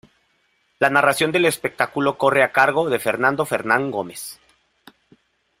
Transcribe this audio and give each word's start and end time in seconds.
La 0.79 0.89
narración 0.89 1.31
del 1.31 1.45
espectáculo 1.45 2.17
corre 2.17 2.41
a 2.41 2.51
cargo 2.51 2.89
de 2.89 2.97
Fernando 2.97 3.45
Fernán 3.45 3.91
Gómez. 3.91 4.39